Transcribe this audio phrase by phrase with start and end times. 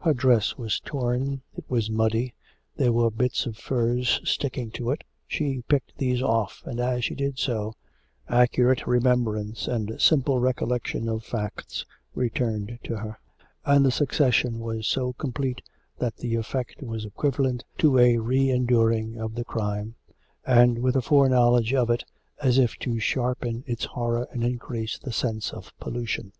[0.00, 2.34] Her dress was torn, it was muddy,
[2.74, 5.04] there were bits of furze sticking to it.
[5.28, 7.74] She picked these off; and as she did so,
[8.28, 11.86] accurate remembrance and simple recollection of facts
[12.16, 13.20] returned to her,
[13.64, 15.62] and the succession was so complete
[16.00, 19.94] that the effect was equivalent to a re enduring of the crime,
[20.44, 22.02] and with a foreknowledge of it,
[22.42, 26.32] as if to sharpen its horror and increase the sense of the pollution.